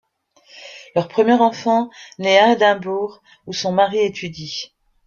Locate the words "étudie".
3.99-4.73